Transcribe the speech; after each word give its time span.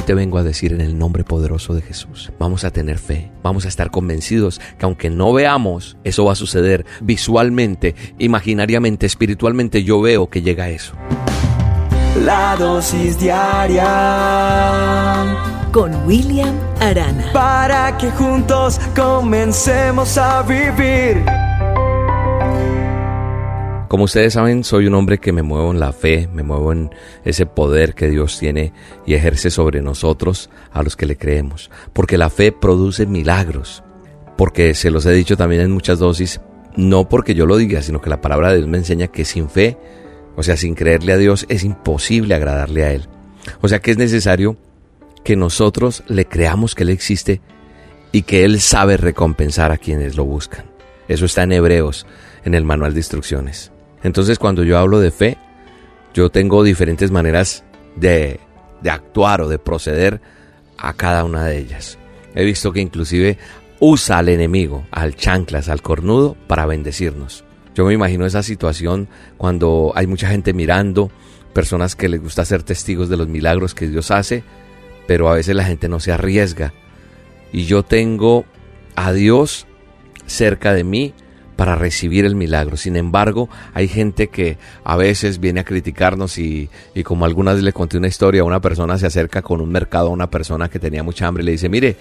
Hoy 0.00 0.06
te 0.06 0.14
vengo 0.14 0.38
a 0.38 0.42
decir 0.42 0.72
en 0.72 0.80
el 0.80 0.96
nombre 0.96 1.24
poderoso 1.24 1.74
de 1.74 1.82
Jesús, 1.82 2.32
vamos 2.38 2.64
a 2.64 2.70
tener 2.70 2.96
fe, 2.96 3.30
vamos 3.42 3.66
a 3.66 3.68
estar 3.68 3.90
convencidos 3.90 4.58
que 4.78 4.86
aunque 4.86 5.10
no 5.10 5.30
veamos, 5.34 5.98
eso 6.04 6.24
va 6.24 6.32
a 6.32 6.36
suceder 6.36 6.86
visualmente, 7.02 7.94
imaginariamente, 8.18 9.04
espiritualmente, 9.04 9.84
yo 9.84 10.00
veo 10.00 10.30
que 10.30 10.40
llega 10.40 10.70
eso. 10.70 10.94
La 12.24 12.56
dosis 12.56 13.20
diaria 13.20 13.84
con 15.70 15.94
William 16.06 16.58
Arana. 16.80 17.30
Para 17.34 17.98
que 17.98 18.10
juntos 18.10 18.80
comencemos 18.96 20.16
a 20.16 20.40
vivir. 20.44 21.22
Como 23.90 24.04
ustedes 24.04 24.34
saben, 24.34 24.62
soy 24.62 24.86
un 24.86 24.94
hombre 24.94 25.18
que 25.18 25.32
me 25.32 25.42
muevo 25.42 25.72
en 25.72 25.80
la 25.80 25.92
fe, 25.92 26.28
me 26.32 26.44
muevo 26.44 26.70
en 26.70 26.90
ese 27.24 27.44
poder 27.44 27.96
que 27.96 28.08
Dios 28.08 28.38
tiene 28.38 28.72
y 29.04 29.14
ejerce 29.14 29.50
sobre 29.50 29.82
nosotros 29.82 30.48
a 30.70 30.84
los 30.84 30.94
que 30.94 31.06
le 31.06 31.16
creemos. 31.16 31.72
Porque 31.92 32.16
la 32.16 32.30
fe 32.30 32.52
produce 32.52 33.06
milagros. 33.06 33.82
Porque 34.36 34.74
se 34.74 34.92
los 34.92 35.06
he 35.06 35.12
dicho 35.12 35.36
también 35.36 35.62
en 35.62 35.72
muchas 35.72 35.98
dosis, 35.98 36.40
no 36.76 37.08
porque 37.08 37.34
yo 37.34 37.46
lo 37.46 37.56
diga, 37.56 37.82
sino 37.82 38.00
que 38.00 38.10
la 38.10 38.20
palabra 38.20 38.50
de 38.50 38.58
Dios 38.58 38.68
me 38.68 38.78
enseña 38.78 39.08
que 39.08 39.24
sin 39.24 39.50
fe, 39.50 39.76
o 40.36 40.44
sea, 40.44 40.56
sin 40.56 40.76
creerle 40.76 41.12
a 41.12 41.16
Dios, 41.16 41.44
es 41.48 41.64
imposible 41.64 42.36
agradarle 42.36 42.84
a 42.84 42.92
Él. 42.92 43.08
O 43.60 43.66
sea 43.66 43.80
que 43.80 43.90
es 43.90 43.98
necesario 43.98 44.56
que 45.24 45.34
nosotros 45.34 46.04
le 46.06 46.26
creamos 46.26 46.76
que 46.76 46.84
Él 46.84 46.90
existe 46.90 47.40
y 48.12 48.22
que 48.22 48.44
Él 48.44 48.60
sabe 48.60 48.96
recompensar 48.96 49.72
a 49.72 49.78
quienes 49.78 50.16
lo 50.16 50.24
buscan. 50.24 50.66
Eso 51.08 51.24
está 51.24 51.42
en 51.42 51.50
Hebreos, 51.50 52.06
en 52.44 52.54
el 52.54 52.62
manual 52.62 52.94
de 52.94 53.00
instrucciones. 53.00 53.69
Entonces 54.02 54.38
cuando 54.38 54.64
yo 54.64 54.78
hablo 54.78 55.00
de 55.00 55.10
fe, 55.10 55.36
yo 56.14 56.30
tengo 56.30 56.62
diferentes 56.62 57.10
maneras 57.10 57.64
de, 57.96 58.40
de 58.82 58.90
actuar 58.90 59.42
o 59.42 59.48
de 59.48 59.58
proceder 59.58 60.20
a 60.76 60.92
cada 60.94 61.24
una 61.24 61.44
de 61.44 61.58
ellas. 61.58 61.98
He 62.34 62.44
visto 62.44 62.72
que 62.72 62.80
inclusive 62.80 63.38
usa 63.78 64.18
al 64.18 64.28
enemigo, 64.28 64.84
al 64.90 65.16
chanclas, 65.16 65.68
al 65.68 65.82
cornudo, 65.82 66.36
para 66.46 66.66
bendecirnos. 66.66 67.44
Yo 67.74 67.84
me 67.84 67.94
imagino 67.94 68.26
esa 68.26 68.42
situación 68.42 69.08
cuando 69.36 69.92
hay 69.94 70.06
mucha 70.06 70.28
gente 70.28 70.52
mirando, 70.52 71.10
personas 71.52 71.96
que 71.96 72.08
les 72.08 72.20
gusta 72.20 72.44
ser 72.44 72.62
testigos 72.62 73.08
de 73.08 73.16
los 73.16 73.28
milagros 73.28 73.74
que 73.74 73.88
Dios 73.88 74.10
hace, 74.10 74.44
pero 75.06 75.28
a 75.28 75.34
veces 75.34 75.56
la 75.56 75.64
gente 75.64 75.88
no 75.88 75.98
se 76.00 76.12
arriesga. 76.12 76.72
Y 77.52 77.64
yo 77.64 77.82
tengo 77.82 78.44
a 78.94 79.12
Dios 79.12 79.66
cerca 80.26 80.72
de 80.72 80.84
mí 80.84 81.14
para 81.60 81.74
recibir 81.74 82.24
el 82.24 82.36
milagro. 82.36 82.78
Sin 82.78 82.96
embargo, 82.96 83.50
hay 83.74 83.86
gente 83.86 84.28
que 84.28 84.56
a 84.82 84.96
veces 84.96 85.40
viene 85.40 85.60
a 85.60 85.64
criticarnos 85.64 86.38
y, 86.38 86.70
y 86.94 87.02
como 87.02 87.26
algunas 87.26 87.60
le 87.60 87.74
conté 87.74 87.98
una 87.98 88.08
historia, 88.08 88.44
una 88.44 88.62
persona 88.62 88.96
se 88.96 89.04
acerca 89.04 89.42
con 89.42 89.60
un 89.60 89.70
mercado 89.70 90.06
a 90.06 90.10
una 90.10 90.30
persona 90.30 90.70
que 90.70 90.78
tenía 90.78 91.02
mucha 91.02 91.26
hambre 91.26 91.42
y 91.42 91.44
le 91.44 91.52
dice, 91.52 91.68
mire, 91.68 91.96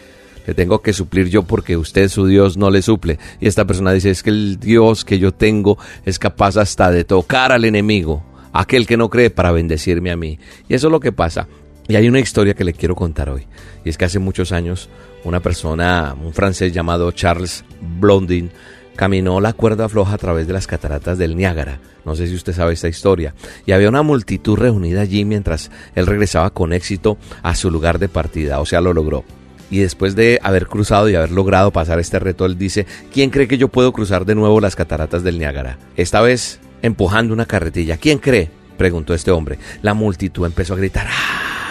le 0.47 0.53
tengo 0.53 0.81
que 0.81 0.93
suplir 0.93 1.27
yo 1.27 1.43
porque 1.43 1.75
usted 1.75 2.07
su 2.07 2.25
Dios 2.25 2.55
no 2.55 2.69
le 2.69 2.81
suple. 2.81 3.19
Y 3.41 3.49
esta 3.49 3.65
persona 3.65 3.91
dice, 3.91 4.11
es 4.11 4.23
que 4.23 4.29
el 4.29 4.61
Dios 4.61 5.03
que 5.03 5.19
yo 5.19 5.33
tengo 5.33 5.77
es 6.05 6.19
capaz 6.19 6.55
hasta 6.55 6.89
de 6.89 7.03
tocar 7.03 7.51
al 7.51 7.65
enemigo, 7.65 8.23
aquel 8.53 8.87
que 8.87 8.95
no 8.95 9.09
cree, 9.09 9.29
para 9.29 9.51
bendecirme 9.51 10.09
a 10.09 10.15
mí. 10.15 10.39
Y 10.69 10.75
eso 10.75 10.87
es 10.87 10.91
lo 10.93 11.01
que 11.01 11.11
pasa. 11.11 11.49
Y 11.89 11.97
hay 11.97 12.07
una 12.07 12.21
historia 12.21 12.53
que 12.53 12.63
le 12.63 12.71
quiero 12.71 12.95
contar 12.95 13.29
hoy. 13.29 13.45
Y 13.83 13.89
es 13.89 13.97
que 13.97 14.05
hace 14.05 14.19
muchos 14.19 14.53
años 14.53 14.87
una 15.25 15.41
persona, 15.41 16.15
un 16.17 16.31
francés 16.31 16.71
llamado 16.71 17.11
Charles 17.11 17.65
Blondin, 17.99 18.51
caminó 18.99 19.39
la 19.39 19.53
cuerda 19.53 19.87
floja 19.87 20.15
a 20.15 20.17
través 20.17 20.45
de 20.45 20.51
las 20.51 20.67
cataratas 20.67 21.17
del 21.17 21.37
Niágara. 21.37 21.79
No 22.03 22.17
sé 22.17 22.27
si 22.27 22.35
usted 22.35 22.51
sabe 22.51 22.73
esta 22.73 22.89
historia. 22.89 23.33
Y 23.65 23.71
había 23.71 23.87
una 23.87 24.01
multitud 24.01 24.57
reunida 24.57 24.99
allí 24.99 25.23
mientras 25.23 25.71
él 25.95 26.05
regresaba 26.05 26.49
con 26.49 26.73
éxito 26.73 27.17
a 27.41 27.55
su 27.55 27.71
lugar 27.71 27.97
de 27.97 28.09
partida, 28.09 28.59
o 28.59 28.65
sea, 28.65 28.81
lo 28.81 28.93
logró. 28.93 29.23
Y 29.71 29.77
después 29.79 30.17
de 30.17 30.41
haber 30.43 30.67
cruzado 30.67 31.07
y 31.07 31.15
haber 31.15 31.31
logrado 31.31 31.71
pasar 31.71 31.97
este 32.01 32.19
reto, 32.19 32.45
él 32.45 32.57
dice, 32.57 32.85
¿quién 33.13 33.29
cree 33.29 33.47
que 33.47 33.57
yo 33.57 33.69
puedo 33.69 33.93
cruzar 33.93 34.25
de 34.25 34.35
nuevo 34.35 34.59
las 34.59 34.75
cataratas 34.75 35.23
del 35.23 35.39
Niágara? 35.39 35.77
Esta 35.95 36.19
vez 36.19 36.59
empujando 36.81 37.33
una 37.33 37.45
carretilla. 37.45 37.95
¿Quién 37.95 38.17
cree? 38.17 38.51
preguntó 38.77 39.13
este 39.13 39.31
hombre. 39.31 39.59
La 39.81 39.93
multitud 39.93 40.45
empezó 40.45 40.73
a 40.73 40.77
gritar, 40.77 41.07
¡ah! 41.09 41.68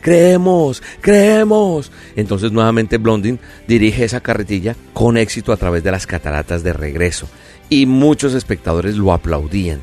Creemos, 0.00 0.82
creemos. 1.00 1.92
Entonces 2.16 2.52
nuevamente 2.52 2.98
Blondin 2.98 3.38
dirige 3.66 4.04
esa 4.04 4.20
carretilla 4.20 4.76
con 4.92 5.16
éxito 5.16 5.52
a 5.52 5.56
través 5.56 5.82
de 5.82 5.90
las 5.90 6.06
cataratas 6.06 6.62
de 6.62 6.72
regreso 6.72 7.28
y 7.68 7.86
muchos 7.86 8.34
espectadores 8.34 8.96
lo 8.96 9.12
aplaudían. 9.12 9.80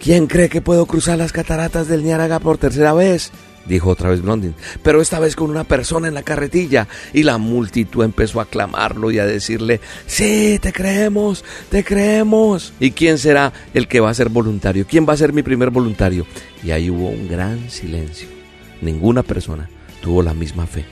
¿Quién 0.00 0.26
cree 0.26 0.48
que 0.48 0.60
puedo 0.60 0.86
cruzar 0.86 1.18
las 1.18 1.32
cataratas 1.32 1.88
del 1.88 2.04
Niágara 2.04 2.38
por 2.38 2.58
tercera 2.58 2.92
vez? 2.92 3.32
dijo 3.66 3.90
otra 3.90 4.10
vez 4.10 4.22
Blondin, 4.22 4.54
pero 4.82 5.00
esta 5.00 5.18
vez 5.18 5.36
con 5.36 5.50
una 5.50 5.64
persona 5.64 6.08
en 6.08 6.14
la 6.14 6.22
carretilla. 6.22 6.88
Y 7.12 7.22
la 7.24 7.38
multitud 7.38 8.04
empezó 8.04 8.40
a 8.40 8.44
aclamarlo 8.44 9.10
y 9.10 9.18
a 9.18 9.26
decirle, 9.26 9.80
sí, 10.06 10.58
te 10.60 10.72
creemos, 10.72 11.44
te 11.68 11.84
creemos. 11.84 12.72
¿Y 12.80 12.92
quién 12.92 13.18
será 13.18 13.52
el 13.74 13.88
que 13.88 14.00
va 14.00 14.10
a 14.10 14.14
ser 14.14 14.28
voluntario? 14.28 14.86
¿Quién 14.88 15.06
va 15.08 15.14
a 15.14 15.18
ser 15.18 15.32
mi 15.32 15.42
primer 15.42 15.70
voluntario? 15.70 16.26
Y 16.62 16.70
ahí 16.70 16.90
hubo 16.90 17.08
un 17.08 17.28
gran 17.28 17.70
silencio 17.70 18.35
ninguna 18.80 19.22
persona 19.22 19.68
tuvo 20.00 20.22
la 20.22 20.34
misma 20.34 20.66
fe 20.66 20.84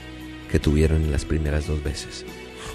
que 0.51 0.59
tuvieron 0.59 1.03
en 1.03 1.11
las 1.11 1.25
primeras 1.25 1.67
dos 1.67 1.83
veces. 1.83 2.25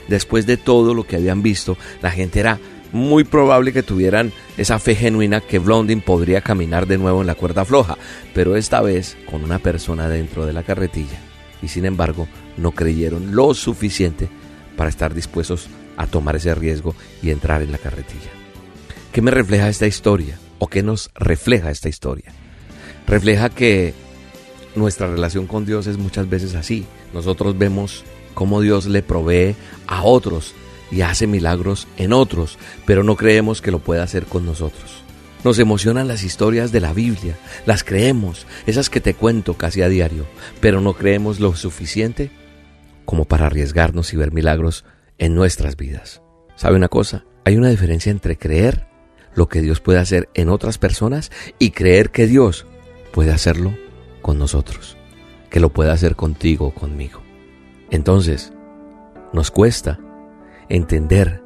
Después 0.08 0.46
de 0.46 0.56
todo 0.56 0.94
lo 0.94 1.04
que 1.04 1.16
habían 1.16 1.42
visto, 1.42 1.76
la 2.02 2.10
gente 2.10 2.40
era 2.40 2.58
muy 2.92 3.24
probable 3.24 3.72
que 3.72 3.82
tuvieran 3.82 4.32
esa 4.56 4.78
fe 4.78 4.94
genuina 4.94 5.40
que 5.40 5.58
Blondin 5.58 6.00
podría 6.00 6.40
caminar 6.40 6.86
de 6.86 6.98
nuevo 6.98 7.20
en 7.20 7.26
la 7.26 7.34
cuerda 7.34 7.64
floja, 7.64 7.96
pero 8.34 8.56
esta 8.56 8.80
vez 8.80 9.16
con 9.30 9.44
una 9.44 9.58
persona 9.58 10.08
dentro 10.08 10.46
de 10.46 10.52
la 10.52 10.62
carretilla. 10.62 11.18
Y 11.62 11.68
sin 11.68 11.84
embargo, 11.84 12.26
no 12.56 12.72
creyeron 12.72 13.34
lo 13.34 13.54
suficiente 13.54 14.28
para 14.76 14.90
estar 14.90 15.14
dispuestos 15.14 15.68
a 15.96 16.06
tomar 16.06 16.36
ese 16.36 16.54
riesgo 16.54 16.94
y 17.22 17.30
entrar 17.30 17.62
en 17.62 17.72
la 17.72 17.78
carretilla. 17.78 18.30
¿Qué 19.12 19.22
me 19.22 19.30
refleja 19.30 19.68
esta 19.68 19.86
historia? 19.86 20.38
¿O 20.58 20.68
qué 20.68 20.82
nos 20.82 21.10
refleja 21.14 21.70
esta 21.70 21.88
historia? 21.88 22.32
Refleja 23.06 23.50
que 23.50 23.92
nuestra 24.74 25.08
relación 25.08 25.46
con 25.46 25.64
Dios 25.64 25.86
es 25.86 25.98
muchas 25.98 26.28
veces 26.28 26.54
así. 26.54 26.86
Nosotros 27.12 27.58
vemos 27.58 28.04
cómo 28.34 28.60
Dios 28.60 28.86
le 28.86 29.02
provee 29.02 29.56
a 29.86 30.04
otros 30.04 30.54
y 30.90 31.02
hace 31.02 31.26
milagros 31.26 31.86
en 31.96 32.12
otros, 32.12 32.58
pero 32.86 33.02
no 33.02 33.16
creemos 33.16 33.60
que 33.62 33.70
lo 33.70 33.78
pueda 33.78 34.02
hacer 34.02 34.24
con 34.24 34.46
nosotros. 34.46 35.02
Nos 35.44 35.58
emocionan 35.58 36.08
las 36.08 36.22
historias 36.22 36.70
de 36.70 36.80
la 36.80 36.92
Biblia, 36.92 37.36
las 37.64 37.82
creemos, 37.82 38.46
esas 38.66 38.90
que 38.90 39.00
te 39.00 39.14
cuento 39.14 39.54
casi 39.54 39.80
a 39.82 39.88
diario, 39.88 40.26
pero 40.60 40.80
no 40.80 40.92
creemos 40.92 41.40
lo 41.40 41.54
suficiente 41.56 42.30
como 43.06 43.24
para 43.24 43.46
arriesgarnos 43.46 44.12
y 44.12 44.16
ver 44.16 44.32
milagros 44.32 44.84
en 45.18 45.34
nuestras 45.34 45.76
vidas. 45.76 46.22
¿Sabe 46.56 46.76
una 46.76 46.88
cosa? 46.88 47.24
Hay 47.44 47.56
una 47.56 47.70
diferencia 47.70 48.12
entre 48.12 48.36
creer 48.36 48.86
lo 49.34 49.48
que 49.48 49.62
Dios 49.62 49.80
puede 49.80 49.98
hacer 49.98 50.28
en 50.34 50.50
otras 50.50 50.76
personas 50.76 51.30
y 51.58 51.70
creer 51.70 52.10
que 52.10 52.26
Dios 52.26 52.66
puede 53.12 53.32
hacerlo 53.32 53.74
nosotros, 54.38 54.96
que 55.50 55.60
lo 55.60 55.70
pueda 55.70 55.92
hacer 55.92 56.16
contigo 56.16 56.66
o 56.66 56.74
conmigo. 56.74 57.20
Entonces, 57.90 58.52
nos 59.32 59.50
cuesta 59.50 59.98
entender 60.68 61.42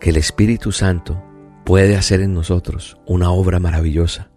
que 0.00 0.10
el 0.10 0.16
Espíritu 0.16 0.72
Santo 0.72 1.22
puede 1.64 1.96
hacer 1.96 2.20
en 2.20 2.34
nosotros 2.34 2.98
una 3.06 3.30
obra 3.30 3.60
maravillosa. 3.60 4.30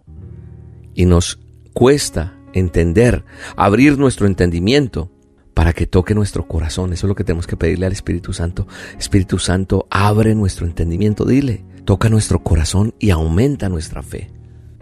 Y 0.94 1.06
nos 1.06 1.40
cuesta 1.72 2.38
entender, 2.52 3.24
abrir 3.56 3.98
nuestro 3.98 4.26
entendimiento 4.26 5.10
para 5.54 5.72
que 5.72 5.86
toque 5.86 6.14
nuestro 6.14 6.46
corazón. 6.46 6.92
Eso 6.92 7.06
es 7.06 7.08
lo 7.08 7.14
que 7.14 7.24
tenemos 7.24 7.46
que 7.46 7.56
pedirle 7.56 7.86
al 7.86 7.92
Espíritu 7.92 8.32
Santo. 8.32 8.66
Espíritu 8.98 9.38
Santo, 9.38 9.86
abre 9.90 10.34
nuestro 10.34 10.66
entendimiento, 10.66 11.24
dile, 11.24 11.64
toca 11.84 12.08
nuestro 12.08 12.42
corazón 12.42 12.94
y 12.98 13.10
aumenta 13.10 13.68
nuestra 13.68 14.02
fe. 14.02 14.30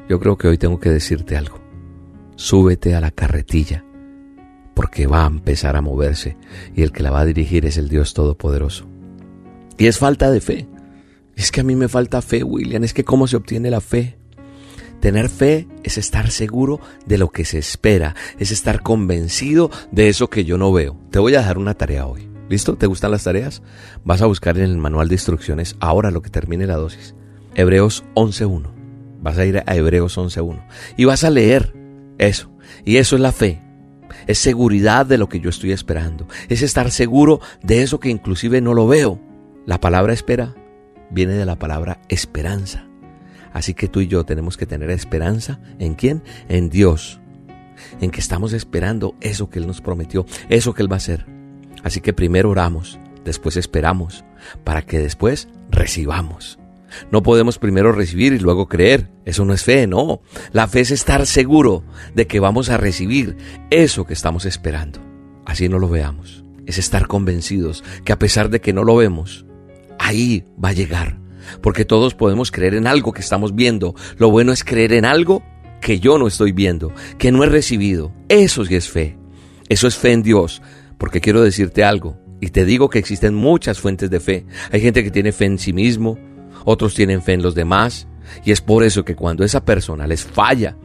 Yo 0.09 0.19
creo 0.19 0.37
que 0.37 0.49
hoy 0.49 0.59
tengo 0.59 0.81
que 0.81 0.91
decirte 0.91 1.37
algo 1.37 1.62
súbete 2.37 2.94
a 2.94 3.00
la 3.00 3.11
carretilla, 3.11 3.84
porque 4.75 5.06
va 5.06 5.25
a 5.25 5.29
empezar 5.29 5.76
a 5.76 5.82
moverse 5.82 6.37
y 6.75 6.82
el 6.82 6.93
que 6.93 7.02
la 7.02 7.11
va 7.11 7.20
a 7.20 7.26
dirigir 7.26 7.67
es 7.67 7.76
el 7.76 7.88
Dios 7.88 8.14
Todopoderoso. 8.14 8.87
Y 9.79 9.87
es 9.87 9.99
falta 9.99 10.31
de 10.31 10.40
fe. 10.40 10.69
Es 11.34 11.50
que 11.50 11.61
a 11.61 11.64
mí 11.64 11.75
me 11.75 11.88
falta 11.88 12.23
fe, 12.23 12.44
William. 12.44 12.84
Es 12.84 12.94
que 12.94 13.05
cómo 13.05 13.26
se 13.26 13.37
obtiene 13.37 13.70
la 13.70 13.81
fe. 13.81 14.19
Tener 15.00 15.29
fe 15.29 15.67
es 15.82 15.99
estar 15.99 16.31
seguro 16.31 16.81
de 17.06 17.19
lo 17.19 17.31
que 17.31 17.44
se 17.44 17.58
espera, 17.58 18.14
es 18.38 18.52
estar 18.52 18.82
convencido 18.82 19.69
de 19.90 20.08
eso 20.08 20.31
que 20.31 20.44
yo 20.44 20.58
no 20.58 20.73
veo. 20.73 20.96
Te 21.11 21.19
voy 21.19 21.35
a 21.35 21.38
dejar 21.38 21.58
una 21.58 21.75
tarea 21.75 22.06
hoy. 22.06 22.28
¿Listo? 22.49 22.76
¿Te 22.76 22.87
gustan 22.87 23.11
las 23.11 23.25
tareas? 23.25 23.62
Vas 24.05 24.23
a 24.23 24.26
buscar 24.26 24.56
en 24.58 24.64
el 24.64 24.76
manual 24.76 25.08
de 25.08 25.17
instrucciones 25.17 25.75
ahora 25.81 26.12
lo 26.12 26.23
que 26.23 26.31
termine 26.31 26.69
la 26.69 26.76
dosis. 26.76 27.17
Hebreos 27.56 28.05
11.1. 28.14 28.70
Vas 29.20 29.38
a 29.38 29.44
ir 29.44 29.64
a 29.67 29.75
Hebreos 29.75 30.17
11.1 30.19 30.64
y 30.96 31.05
vas 31.05 31.25
a 31.25 31.31
leer 31.31 31.75
eso. 32.19 32.50
Y 32.85 32.97
eso 32.97 33.17
es 33.17 33.23
la 33.23 33.32
fe. 33.32 33.62
Es 34.26 34.38
seguridad 34.38 35.06
de 35.06 35.19
lo 35.19 35.29
que 35.29 35.41
yo 35.41 35.50
estoy 35.50 35.73
esperando. 35.73 36.26
Es 36.49 36.62
estar 36.62 36.91
seguro 36.91 37.41
de 37.62 37.82
eso 37.82 38.00
que 38.00 38.11
inclusive 38.11 38.61
no 38.61 38.75
lo 38.75 38.87
veo. 38.87 39.20
La 39.67 39.81
palabra 39.81 40.12
espera 40.12 40.55
viene 41.11 41.35
de 41.35 41.47
la 41.47 41.59
palabra 41.59 42.00
esperanza. 42.09 42.87
Así 43.53 43.75
que 43.75 43.88
tú 43.88 44.00
y 44.00 44.09
yo 44.09 44.25
tenemos 44.25 44.56
que 44.56 44.67
tener 44.67 44.91
esperanza 44.91 45.61
en 45.79 45.94
quién? 45.94 46.23
En 46.49 46.70
Dios. 46.70 47.20
en 48.00 48.11
que 48.11 48.20
estamos 48.20 48.53
esperando 48.53 49.17
eso 49.20 49.50
que 49.50 49.59
Él 49.59 49.67
nos 49.67 49.81
prometió, 49.81 50.25
eso 50.49 50.73
que 50.73 50.82
Él 50.82 50.91
va 50.91 50.97
a 50.97 50.99
hacer. 50.99 51.26
Así 51.82 52.00
que 52.00 52.12
primero 52.12 52.50
oramos, 52.50 53.00
después 53.25 53.56
esperamos, 53.56 54.25
para 54.62 54.82
que 54.82 54.99
después 54.99 55.49
recibamos. 55.70 56.59
No 57.11 57.23
podemos 57.23 57.59
primero 57.59 57.93
recibir 57.93 58.33
y 58.33 58.39
luego 58.39 58.69
creer. 58.69 59.11
Eso 59.25 59.44
no 59.44 59.55
es 59.55 59.62
fe, 59.62 59.87
no. 59.87 60.21
La 60.53 60.69
fe 60.69 60.81
es 60.81 60.91
estar 60.91 61.27
seguro 61.27 61.85
de 62.15 62.27
que 62.27 62.41
vamos 62.41 62.71
a 62.71 62.77
recibir 62.77 63.37
eso 63.71 64.05
que 64.05 64.15
estamos 64.15 64.44
esperando. 64.44 65.00
Así 65.44 65.69
no 65.69 65.79
lo 65.79 65.89
veamos. 65.89 66.44
Es 66.67 66.79
estar 66.79 67.06
convencidos 67.06 67.83
que 68.05 68.12
a 68.12 68.19
pesar 68.19 68.50
de 68.50 68.61
que 68.61 68.73
no 68.73 68.85
lo 68.85 68.97
vemos, 68.97 69.47
ahí 69.99 70.44
va 70.62 70.71
a 70.71 70.75
llegar. 70.75 71.19
Porque 71.61 71.85
todos 71.85 72.15
podemos 72.15 72.50
creer 72.50 72.75
en 72.75 72.87
algo 72.87 73.12
que 73.12 73.21
estamos 73.21 73.55
viendo. 73.55 73.95
Lo 74.17 74.31
bueno 74.31 74.53
es 74.53 74.65
creer 74.65 74.93
en 74.93 75.05
algo 75.05 75.43
que 75.81 75.99
yo 75.99 76.19
no 76.19 76.29
estoy 76.29 76.53
viendo, 76.53 76.93
que 77.19 77.33
no 77.33 77.43
he 77.43 77.49
recibido. 77.49 78.12
Eso 78.29 78.65
sí 78.65 78.75
es 78.75 78.88
fe. 78.88 79.19
Eso 79.69 79.88
es 79.88 79.97
fe 79.97 80.12
en 80.12 80.23
Dios. 80.23 80.62
Porque 80.99 81.21
quiero 81.21 81.43
decirte 81.43 81.85
algo. 81.85 82.17
Y 82.41 82.49
te 82.49 82.65
digo 82.65 82.88
que 82.88 82.99
existen 82.99 83.35
muchas 83.35 83.81
fuentes 83.81 84.11
de 84.11 84.21
fe. 84.21 84.47
Hay 84.71 84.81
gente 84.81 85.05
que 85.05 85.11
tiene 85.11 85.33
fe 85.33 85.45
en 85.45 85.59
sí 85.59 85.73
mismo, 85.73 86.19
otros 86.64 86.94
tienen 86.94 87.23
fe 87.23 87.32
en 87.32 87.43
los 87.43 87.55
demás, 87.55 88.06
y 88.44 88.53
es 88.53 88.61
por 88.61 88.85
eso 88.85 89.05
que 89.05 89.17
cuando 89.17 89.44
esa 89.44 89.64
persona 89.64 90.06
les 90.06 90.25
falla, 90.25 90.76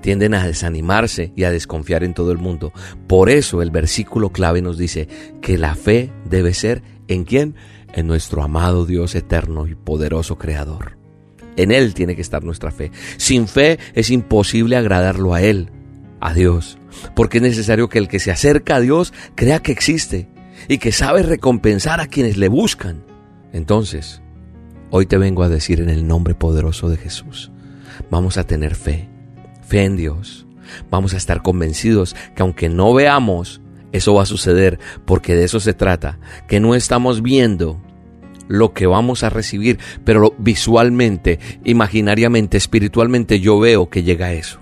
tienden 0.00 0.34
a 0.34 0.46
desanimarse 0.46 1.32
y 1.34 1.44
a 1.44 1.50
desconfiar 1.50 2.04
en 2.04 2.14
todo 2.14 2.30
el 2.30 2.38
mundo. 2.38 2.72
Por 3.06 3.28
eso 3.28 3.62
el 3.62 3.70
versículo 3.70 4.30
clave 4.30 4.62
nos 4.62 4.78
dice 4.78 5.08
que 5.40 5.58
la 5.58 5.74
fe 5.74 6.12
debe 6.24 6.54
ser 6.54 6.82
en 7.08 7.24
quién? 7.24 7.56
En 7.92 8.06
nuestro 8.06 8.42
amado 8.42 8.86
Dios 8.86 9.14
eterno 9.14 9.66
y 9.66 9.74
poderoso 9.74 10.38
Creador. 10.38 10.96
En 11.56 11.72
Él 11.72 11.94
tiene 11.94 12.14
que 12.14 12.22
estar 12.22 12.44
nuestra 12.44 12.70
fe. 12.70 12.92
Sin 13.16 13.48
fe 13.48 13.78
es 13.94 14.10
imposible 14.10 14.76
agradarlo 14.76 15.34
a 15.34 15.42
Él, 15.42 15.70
a 16.20 16.34
Dios, 16.34 16.78
porque 17.14 17.38
es 17.38 17.42
necesario 17.42 17.88
que 17.88 17.98
el 17.98 18.08
que 18.08 18.20
se 18.20 18.30
acerca 18.30 18.76
a 18.76 18.80
Dios 18.80 19.12
crea 19.34 19.60
que 19.60 19.72
existe 19.72 20.28
y 20.68 20.78
que 20.78 20.92
sabe 20.92 21.22
recompensar 21.22 22.00
a 22.00 22.06
quienes 22.06 22.36
le 22.36 22.48
buscan. 22.48 23.02
Entonces, 23.52 24.22
Hoy 24.90 25.06
te 25.06 25.18
vengo 25.18 25.42
a 25.42 25.48
decir 25.48 25.80
en 25.80 25.90
el 25.90 26.06
nombre 26.06 26.34
poderoso 26.34 26.88
de 26.88 26.96
Jesús, 26.96 27.50
vamos 28.10 28.38
a 28.38 28.44
tener 28.44 28.74
fe, 28.76 29.08
fe 29.66 29.84
en 29.84 29.96
Dios. 29.96 30.46
Vamos 30.90 31.14
a 31.14 31.16
estar 31.16 31.42
convencidos 31.42 32.14
que 32.34 32.42
aunque 32.42 32.68
no 32.68 32.94
veamos, 32.94 33.60
eso 33.92 34.14
va 34.14 34.22
a 34.22 34.26
suceder, 34.26 34.78
porque 35.04 35.34
de 35.34 35.44
eso 35.44 35.60
se 35.60 35.74
trata, 35.74 36.18
que 36.48 36.60
no 36.60 36.74
estamos 36.74 37.22
viendo 37.22 37.80
lo 38.48 38.72
que 38.74 38.86
vamos 38.86 39.24
a 39.24 39.30
recibir, 39.30 39.78
pero 40.04 40.34
visualmente, 40.38 41.40
imaginariamente, 41.64 42.56
espiritualmente 42.56 43.40
yo 43.40 43.58
veo 43.58 43.90
que 43.90 44.04
llega 44.04 44.32
eso. 44.32 44.60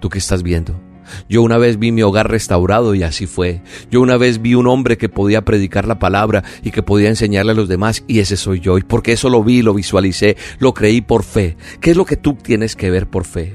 ¿Tú 0.00 0.08
qué 0.10 0.18
estás 0.18 0.42
viendo? 0.42 0.78
Yo 1.28 1.42
una 1.42 1.58
vez 1.58 1.78
vi 1.78 1.92
mi 1.92 2.02
hogar 2.02 2.30
restaurado 2.30 2.94
y 2.94 3.02
así 3.02 3.26
fue. 3.26 3.62
Yo 3.90 4.00
una 4.00 4.16
vez 4.16 4.42
vi 4.42 4.54
un 4.54 4.66
hombre 4.66 4.98
que 4.98 5.08
podía 5.08 5.42
predicar 5.42 5.86
la 5.86 5.98
palabra 5.98 6.44
y 6.62 6.70
que 6.70 6.82
podía 6.82 7.08
enseñarle 7.08 7.52
a 7.52 7.56
los 7.56 7.68
demás 7.68 8.04
y 8.06 8.20
ese 8.20 8.36
soy 8.36 8.60
yo. 8.60 8.78
Y 8.78 8.82
porque 8.82 9.12
eso 9.12 9.28
lo 9.28 9.42
vi, 9.42 9.62
lo 9.62 9.74
visualicé, 9.74 10.36
lo 10.58 10.74
creí 10.74 11.00
por 11.00 11.22
fe. 11.22 11.56
¿Qué 11.80 11.92
es 11.92 11.96
lo 11.96 12.04
que 12.04 12.16
tú 12.16 12.34
tienes 12.34 12.76
que 12.76 12.90
ver 12.90 13.08
por 13.08 13.24
fe? 13.24 13.54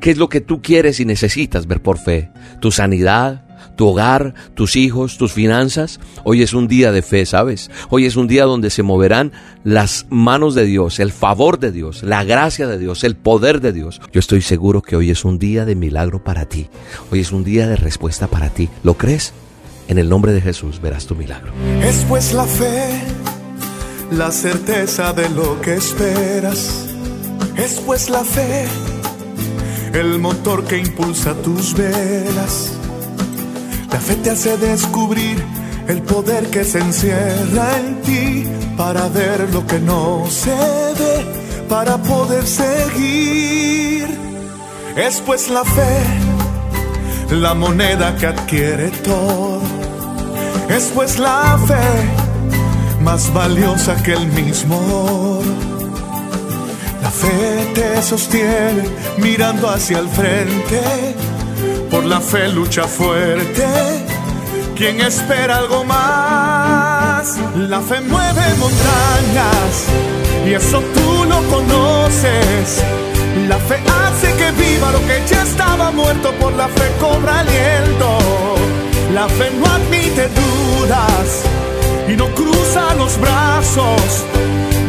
¿Qué 0.00 0.10
es 0.10 0.18
lo 0.18 0.28
que 0.28 0.40
tú 0.40 0.60
quieres 0.62 1.00
y 1.00 1.04
necesitas 1.04 1.66
ver 1.66 1.82
por 1.82 1.98
fe? 1.98 2.30
¿Tu 2.60 2.70
sanidad? 2.70 3.47
Tu 3.78 3.86
hogar, 3.86 4.34
tus 4.54 4.74
hijos, 4.74 5.18
tus 5.18 5.32
finanzas. 5.32 6.00
Hoy 6.24 6.42
es 6.42 6.52
un 6.52 6.66
día 6.66 6.90
de 6.90 7.00
fe, 7.00 7.24
¿sabes? 7.24 7.70
Hoy 7.90 8.06
es 8.06 8.16
un 8.16 8.26
día 8.26 8.44
donde 8.44 8.70
se 8.70 8.82
moverán 8.82 9.30
las 9.62 10.06
manos 10.10 10.56
de 10.56 10.64
Dios, 10.64 10.98
el 10.98 11.12
favor 11.12 11.60
de 11.60 11.70
Dios, 11.70 12.02
la 12.02 12.24
gracia 12.24 12.66
de 12.66 12.76
Dios, 12.76 13.04
el 13.04 13.14
poder 13.14 13.60
de 13.60 13.72
Dios. 13.72 14.00
Yo 14.12 14.18
estoy 14.18 14.42
seguro 14.42 14.82
que 14.82 14.96
hoy 14.96 15.10
es 15.10 15.24
un 15.24 15.38
día 15.38 15.64
de 15.64 15.76
milagro 15.76 16.24
para 16.24 16.46
ti. 16.46 16.68
Hoy 17.12 17.20
es 17.20 17.30
un 17.30 17.44
día 17.44 17.68
de 17.68 17.76
respuesta 17.76 18.26
para 18.26 18.48
ti. 18.48 18.68
¿Lo 18.82 18.94
crees? 18.94 19.32
En 19.86 19.98
el 19.98 20.08
nombre 20.08 20.32
de 20.32 20.40
Jesús 20.40 20.80
verás 20.82 21.06
tu 21.06 21.14
milagro. 21.14 21.52
Es 21.80 22.04
pues 22.08 22.32
la 22.32 22.46
fe, 22.46 23.00
la 24.10 24.32
certeza 24.32 25.12
de 25.12 25.28
lo 25.30 25.60
que 25.60 25.76
esperas. 25.76 26.84
Es 27.56 27.80
pues 27.86 28.10
la 28.10 28.24
fe, 28.24 28.66
el 29.92 30.18
motor 30.18 30.64
que 30.64 30.78
impulsa 30.78 31.32
tus 31.42 31.74
velas 31.74 32.77
la 33.90 33.98
fe 34.00 34.14
te 34.16 34.30
hace 34.30 34.56
descubrir 34.58 35.42
el 35.88 36.02
poder 36.02 36.48
que 36.50 36.64
se 36.64 36.78
encierra 36.78 37.78
en 37.78 38.02
ti 38.02 38.44
para 38.76 39.08
ver 39.08 39.48
lo 39.52 39.66
que 39.66 39.80
no 39.80 40.26
se 40.30 40.50
ve, 40.50 41.66
para 41.68 41.96
poder 41.98 42.46
seguir. 42.46 44.06
Es 44.96 45.20
pues 45.22 45.48
la 45.48 45.64
fe, 45.64 47.34
la 47.34 47.54
moneda 47.54 48.14
que 48.16 48.26
adquiere 48.26 48.90
todo. 49.02 49.62
Es 50.68 50.90
pues 50.94 51.18
la 51.18 51.58
fe, 51.66 53.00
más 53.02 53.32
valiosa 53.32 53.96
que 54.02 54.12
el 54.12 54.26
mismo 54.26 55.40
La 57.02 57.10
fe 57.10 57.72
te 57.74 58.02
sostiene 58.02 58.84
mirando 59.18 59.70
hacia 59.70 59.98
el 60.00 60.08
frente 60.08 60.82
por 61.90 62.04
la 62.04 62.20
fe 62.20 62.48
lucha 62.48 62.84
fuerte. 62.84 63.64
Quien 64.76 65.00
espera 65.00 65.58
algo 65.58 65.84
más, 65.84 67.36
la 67.56 67.80
fe 67.80 68.00
mueve 68.00 68.42
montañas 68.58 69.86
y 70.46 70.54
eso 70.54 70.80
tú 70.80 71.24
lo 71.24 71.42
conoces. 71.48 72.82
La 73.48 73.58
fe 73.58 73.76
hace 74.04 74.32
que 74.34 74.50
viva 74.52 74.92
lo 74.92 75.00
que 75.00 75.20
ya 75.28 75.42
estaba 75.42 75.90
muerto, 75.90 76.32
por 76.40 76.52
la 76.54 76.68
fe 76.68 76.92
cobra 77.00 77.40
aliento. 77.40 78.18
La 79.12 79.28
fe 79.28 79.50
no 79.58 79.66
admite 79.66 80.28
dudas 80.28 81.42
y 82.08 82.12
no 82.12 82.26
cruza 82.34 82.94
los 82.94 83.18
brazos. 83.18 84.24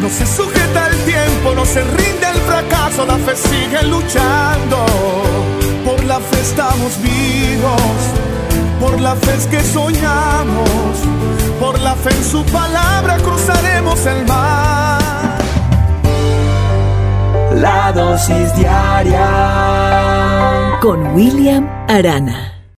No 0.00 0.08
se 0.08 0.26
sujeta 0.26 0.86
al 0.86 0.96
tiempo, 1.04 1.54
no 1.54 1.64
se 1.64 1.82
rinde 1.82 2.26
el 2.32 2.40
fracaso, 2.42 3.04
la 3.06 3.16
fe 3.18 3.36
sigue 3.36 3.82
luchando 3.88 5.59
la 6.10 6.18
fe 6.18 6.40
estamos 6.40 7.00
vivos, 7.00 8.00
por 8.80 9.00
la 9.00 9.14
fe 9.14 9.32
es 9.32 9.46
que 9.46 9.60
soñamos, 9.60 10.96
por 11.60 11.78
la 11.78 11.94
fe 11.94 12.10
en 12.10 12.24
su 12.24 12.44
palabra 12.46 13.16
cruzaremos 13.18 14.04
el 14.06 14.26
mar. 14.26 15.38
La 17.54 17.92
dosis 17.92 18.52
diaria 18.56 19.28
con 20.80 21.14
William 21.14 21.68
Arana. 21.86 22.59